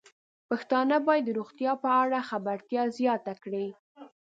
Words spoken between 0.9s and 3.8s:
بايد د روغتیا په اړه خبرتیا زياته کړي.